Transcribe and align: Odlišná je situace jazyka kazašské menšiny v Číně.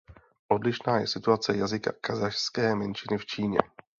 Odlišná 0.51 0.99
je 0.99 1.07
situace 1.07 1.57
jazyka 1.57 1.91
kazašské 2.01 2.75
menšiny 2.75 3.17
v 3.17 3.25
Číně. 3.25 3.59